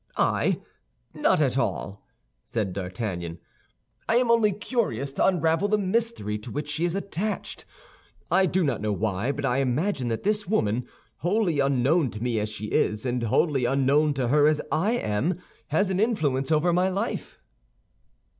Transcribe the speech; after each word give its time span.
"I? 0.17 0.59
not 1.13 1.41
at 1.43 1.59
all!" 1.59 2.07
said 2.41 2.73
D'Artagnan. 2.73 3.37
"I 4.09 4.15
am 4.15 4.31
only 4.31 4.51
curious 4.51 5.13
to 5.13 5.25
unravel 5.27 5.67
the 5.67 5.77
mystery 5.77 6.39
to 6.39 6.49
which 6.49 6.71
she 6.71 6.85
is 6.85 6.95
attached. 6.95 7.65
I 8.31 8.47
do 8.47 8.63
not 8.63 8.81
know 8.81 8.93
why, 8.93 9.31
but 9.31 9.45
I 9.45 9.57
imagine 9.59 10.07
that 10.07 10.23
this 10.23 10.47
woman, 10.47 10.87
wholly 11.17 11.59
unknown 11.59 12.09
to 12.09 12.19
me 12.23 12.39
as 12.39 12.49
she 12.49 12.65
is, 12.71 13.05
and 13.05 13.21
wholly 13.21 13.65
unknown 13.65 14.15
to 14.15 14.29
her 14.29 14.47
as 14.47 14.59
I 14.71 14.93
am, 14.93 15.39
has 15.67 15.91
an 15.91 15.99
influence 15.99 16.51
over 16.51 16.73
my 16.73 16.89
life." 16.89 17.37